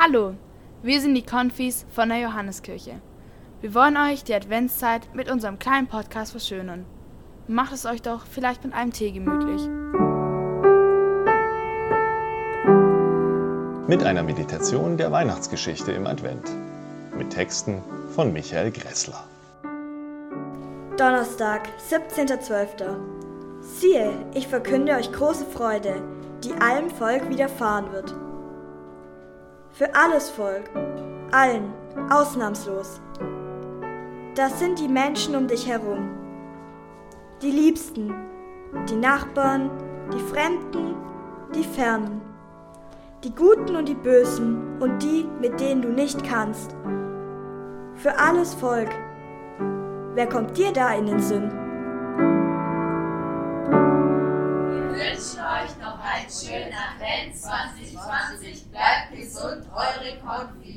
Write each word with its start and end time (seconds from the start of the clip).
Hallo, 0.00 0.34
wir 0.80 1.00
sind 1.00 1.16
die 1.16 1.26
Konfis 1.26 1.84
von 1.90 2.08
der 2.08 2.20
Johanneskirche. 2.20 3.00
Wir 3.60 3.74
wollen 3.74 3.96
euch 3.96 4.22
die 4.22 4.32
Adventszeit 4.32 5.12
mit 5.12 5.28
unserem 5.28 5.58
kleinen 5.58 5.88
Podcast 5.88 6.30
verschönern. 6.30 6.84
Macht 7.48 7.72
es 7.72 7.84
euch 7.84 8.00
doch 8.00 8.24
vielleicht 8.24 8.62
mit 8.62 8.74
einem 8.74 8.92
Tee 8.92 9.10
gemütlich. 9.10 9.60
Mit 13.88 14.04
einer 14.04 14.22
Meditation 14.22 14.98
der 14.98 15.10
Weihnachtsgeschichte 15.10 15.90
im 15.90 16.06
Advent. 16.06 16.48
Mit 17.16 17.30
Texten 17.30 17.82
von 18.14 18.32
Michael 18.32 18.70
Gressler. 18.70 19.24
Donnerstag, 20.96 21.70
17.12. 21.90 22.94
Siehe, 23.62 24.12
ich 24.32 24.46
verkünde 24.46 24.92
euch 24.92 25.10
große 25.10 25.46
Freude, 25.46 26.00
die 26.44 26.52
allem 26.52 26.88
Volk 26.88 27.28
widerfahren 27.28 27.90
wird. 27.90 28.14
Für 29.78 29.94
alles 29.94 30.28
Volk, 30.28 30.68
allen, 31.30 31.72
ausnahmslos. 32.10 33.00
Das 34.34 34.58
sind 34.58 34.80
die 34.80 34.88
Menschen 34.88 35.36
um 35.36 35.46
dich 35.46 35.68
herum. 35.68 36.10
Die 37.42 37.52
Liebsten, 37.52 38.12
die 38.88 38.96
Nachbarn, 38.96 39.70
die 40.12 40.18
Fremden, 40.18 40.96
die 41.54 41.62
Fernen. 41.62 42.20
Die 43.22 43.32
Guten 43.32 43.76
und 43.76 43.88
die 43.88 43.94
Bösen 43.94 44.80
und 44.80 45.00
die, 45.00 45.28
mit 45.40 45.60
denen 45.60 45.82
du 45.82 45.90
nicht 45.90 46.24
kannst. 46.24 46.74
Für 47.94 48.18
alles 48.18 48.54
Volk. 48.54 48.90
Wer 50.14 50.28
kommt 50.28 50.58
dir 50.58 50.72
da 50.72 50.92
in 50.94 51.06
den 51.06 51.20
Sinn? 51.20 51.52
Wir 54.72 54.90
wünschen 54.90 55.38
euch 55.38 55.78
noch 55.80 56.00
einen 56.00 56.28
schönen 56.28 56.74
Advent 56.74 57.36
2020. 57.36 58.47
cloud 60.28 60.67